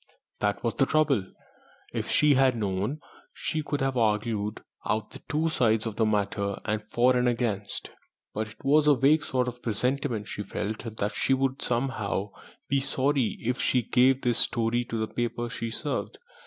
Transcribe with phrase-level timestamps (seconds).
[0.39, 1.31] That was the trouble!
[1.93, 3.01] If she had known,
[3.35, 6.55] she could have argued out the two sides of the matter,
[6.89, 7.91] for and against.
[8.33, 12.31] But it was only a vague sort of presentiment she felt, that she would somehow
[12.67, 16.17] be sorry if she gave this story to the paper she served.